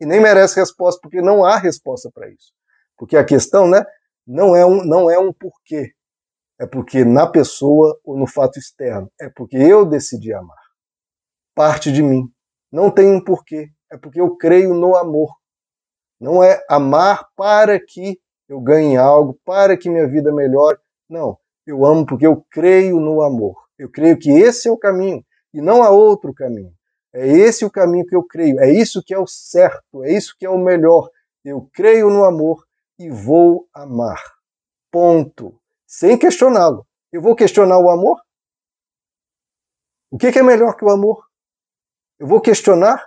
E 0.00 0.06
nem 0.06 0.20
merece 0.20 0.60
resposta, 0.60 1.00
porque 1.02 1.20
não 1.20 1.44
há 1.44 1.56
resposta 1.56 2.10
para 2.12 2.28
isso. 2.30 2.52
Porque 2.96 3.16
a 3.16 3.24
questão 3.24 3.68
né, 3.68 3.84
não, 4.26 4.54
é 4.54 4.64
um, 4.64 4.84
não 4.84 5.10
é 5.10 5.18
um 5.18 5.32
porquê. 5.32 5.92
É 6.60 6.66
porque 6.66 7.04
na 7.04 7.26
pessoa 7.26 7.98
ou 8.04 8.16
no 8.16 8.26
fato 8.26 8.58
externo. 8.58 9.10
É 9.20 9.28
porque 9.28 9.56
eu 9.56 9.84
decidi 9.84 10.32
amar. 10.32 10.56
Parte 11.54 11.90
de 11.90 12.02
mim. 12.02 12.22
Não 12.70 12.90
tem 12.90 13.10
um 13.10 13.22
porquê. 13.22 13.68
É 13.90 13.98
porque 13.98 14.20
eu 14.20 14.36
creio 14.36 14.74
no 14.74 14.96
amor. 14.96 15.34
Não 16.20 16.42
é 16.42 16.64
amar 16.68 17.26
para 17.34 17.80
que 17.84 18.18
eu 18.48 18.60
ganhe 18.60 18.96
algo, 18.96 19.38
para 19.44 19.76
que 19.76 19.90
minha 19.90 20.06
vida 20.06 20.32
melhore. 20.32 20.78
Não, 21.08 21.38
eu 21.66 21.84
amo 21.84 22.06
porque 22.06 22.26
eu 22.26 22.44
creio 22.50 22.98
no 22.98 23.22
amor. 23.22 23.56
Eu 23.78 23.90
creio 23.90 24.18
que 24.18 24.30
esse 24.30 24.68
é 24.68 24.72
o 24.72 24.78
caminho 24.78 25.24
e 25.52 25.60
não 25.60 25.82
há 25.82 25.90
outro 25.90 26.32
caminho. 26.32 26.72
É 27.12 27.26
esse 27.26 27.64
o 27.64 27.70
caminho 27.70 28.06
que 28.06 28.16
eu 28.16 28.24
creio, 28.24 28.58
é 28.58 28.70
isso 28.70 29.02
que 29.04 29.12
é 29.12 29.18
o 29.18 29.26
certo, 29.26 30.02
é 30.02 30.12
isso 30.12 30.34
que 30.38 30.46
é 30.46 30.50
o 30.50 30.58
melhor. 30.58 31.10
Eu 31.44 31.68
creio 31.72 32.08
no 32.08 32.24
amor 32.24 32.64
e 32.98 33.10
vou 33.10 33.68
amar. 33.74 34.22
Ponto. 34.90 35.60
Sem 35.86 36.18
questioná-lo. 36.18 36.86
Eu 37.12 37.20
vou 37.20 37.36
questionar 37.36 37.78
o 37.78 37.90
amor? 37.90 38.20
O 40.10 40.16
que 40.16 40.26
é 40.26 40.42
melhor 40.42 40.76
que 40.76 40.84
o 40.84 40.90
amor? 40.90 41.24
Eu 42.18 42.26
vou 42.26 42.40
questionar? 42.40 43.04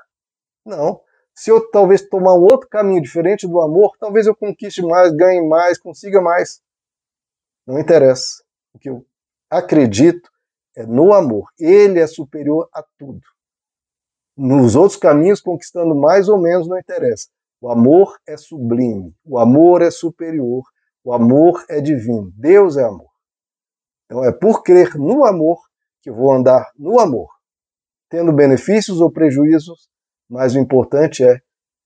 Não. 0.65 1.01
Se 1.33 1.49
eu 1.49 1.69
talvez 1.69 2.07
tomar 2.07 2.33
um 2.33 2.41
outro 2.41 2.67
caminho 2.69 3.01
diferente 3.01 3.47
do 3.47 3.61
amor, 3.61 3.95
talvez 3.99 4.27
eu 4.27 4.35
conquiste 4.35 4.81
mais, 4.81 5.11
ganhe 5.13 5.41
mais, 5.47 5.77
consiga 5.77 6.21
mais. 6.21 6.61
Não 7.65 7.79
interessa. 7.79 8.43
O 8.73 8.79
que 8.79 8.89
eu 8.89 9.05
acredito 9.49 10.29
é 10.75 10.85
no 10.85 11.13
amor. 11.13 11.47
Ele 11.59 11.99
é 11.99 12.07
superior 12.07 12.67
a 12.73 12.83
tudo. 12.97 13.21
Nos 14.37 14.75
outros 14.75 14.99
caminhos, 14.99 15.41
conquistando 15.41 15.95
mais 15.95 16.27
ou 16.27 16.37
menos, 16.37 16.67
não 16.67 16.77
interessa. 16.77 17.29
O 17.61 17.69
amor 17.69 18.17
é 18.27 18.35
sublime, 18.35 19.15
o 19.23 19.39
amor 19.39 19.81
é 19.81 19.89
superior, 19.89 20.61
o 21.03 21.13
amor 21.13 21.63
é 21.69 21.79
divino. 21.79 22.31
Deus 22.35 22.75
é 22.75 22.83
amor. 22.83 23.09
Então 24.05 24.23
é 24.23 24.31
por 24.31 24.61
crer 24.61 24.95
no 24.95 25.25
amor 25.25 25.57
que 26.01 26.09
eu 26.09 26.15
vou 26.15 26.31
andar 26.31 26.69
no 26.77 26.99
amor, 26.99 27.29
tendo 28.09 28.31
benefícios 28.31 29.01
ou 29.01 29.11
prejuízos, 29.11 29.89
mas 30.29 30.53
o 30.53 30.59
importante 30.59 31.23
é 31.23 31.39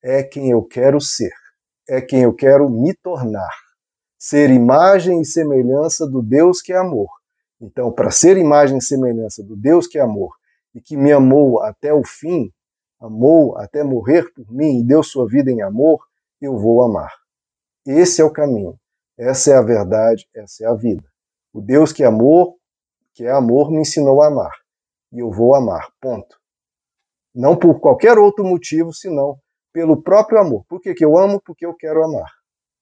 é 0.03 0.23
quem 0.23 0.51
eu 0.51 0.63
quero 0.63 0.99
ser, 0.99 1.33
é 1.87 2.01
quem 2.01 2.23
eu 2.23 2.33
quero 2.33 2.69
me 2.69 2.93
tornar, 2.95 3.51
ser 4.19 4.49
imagem 4.49 5.21
e 5.21 5.25
semelhança 5.25 6.05
do 6.05 6.21
Deus 6.21 6.61
que 6.61 6.73
é 6.73 6.77
amor. 6.77 7.09
Então, 7.61 7.89
para 7.89 8.11
ser 8.11 8.37
imagem 8.37 8.77
e 8.77 8.83
semelhança 8.83 9.41
do 9.41 9.55
Deus 9.55 9.87
que 9.87 9.97
é 9.97 10.01
amor 10.01 10.35
e 10.75 10.81
que 10.81 10.97
me 10.97 11.11
amou 11.11 11.61
até 11.63 11.93
o 11.93 12.03
fim, 12.05 12.51
amou 12.99 13.57
até 13.57 13.81
morrer 13.81 14.31
por 14.33 14.51
mim 14.51 14.81
e 14.81 14.83
deu 14.83 15.01
sua 15.01 15.25
vida 15.25 15.49
em 15.49 15.61
amor, 15.61 16.05
eu 16.41 16.57
vou 16.57 16.83
amar. 16.83 17.13
Esse 17.85 18.21
é 18.21 18.25
o 18.25 18.31
caminho, 18.31 18.77
essa 19.17 19.51
é 19.51 19.55
a 19.55 19.61
verdade, 19.61 20.27
essa 20.35 20.65
é 20.65 20.67
a 20.67 20.73
vida. 20.73 21.03
O 21.53 21.61
Deus 21.61 21.93
que 21.93 22.03
é 22.03 22.05
amor, 22.05 22.55
que 23.13 23.23
é 23.23 23.31
amor, 23.31 23.71
me 23.71 23.79
ensinou 23.79 24.21
a 24.21 24.27
amar. 24.27 24.51
E 25.11 25.19
eu 25.19 25.31
vou 25.31 25.55
amar, 25.55 25.89
ponto. 25.99 26.37
Não 27.33 27.55
por 27.55 27.79
qualquer 27.79 28.17
outro 28.17 28.45
motivo, 28.45 28.93
senão 28.93 29.39
pelo 29.71 30.01
próprio 30.01 30.39
amor. 30.39 30.65
Por 30.67 30.81
que, 30.81 30.93
que 30.93 31.05
eu 31.05 31.17
amo? 31.17 31.41
Porque 31.41 31.65
eu 31.65 31.73
quero 31.73 32.03
amar. 32.03 32.29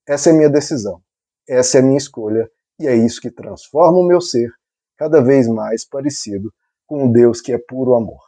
Essa 0.07 0.29
é 0.29 0.33
a 0.33 0.35
minha 0.35 0.49
decisão. 0.49 1.01
Essa 1.47 1.77
é 1.77 1.81
a 1.81 1.83
minha 1.83 1.97
escolha. 1.97 2.49
E 2.79 2.87
é 2.87 2.95
isso 2.95 3.21
que 3.21 3.31
transforma 3.31 3.97
o 3.97 4.05
meu 4.05 4.21
ser 4.21 4.51
cada 4.97 5.21
vez 5.21 5.47
mais 5.47 5.87
parecido 5.87 6.53
com 6.85 7.07
o 7.07 7.11
Deus 7.11 7.41
que 7.41 7.53
é 7.53 7.57
puro 7.57 7.95
amor. 7.95 8.21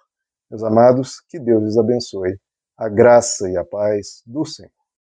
Meus 0.50 0.64
amados, 0.64 1.22
que 1.28 1.40
Deus 1.40 1.64
lhes 1.64 1.78
abençoe. 1.78 2.40
A 2.78 2.90
graça 2.90 3.50
e 3.50 3.58
a 3.58 3.64
paz 3.64 4.24
do 4.26 4.46
Senhor. 4.46 4.79